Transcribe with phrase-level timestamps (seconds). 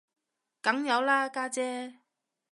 [0.63, 1.99] 梗有啦家姐